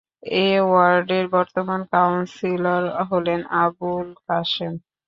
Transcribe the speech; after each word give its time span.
এ 0.41 0.49
ওয়ার্ডের 0.63 1.25
বর্তমান 1.35 1.81
কাউন্সিলর 1.93 2.83
হলেন 3.09 3.39
আবুল 3.63 4.07
কাশেম। 4.27 4.73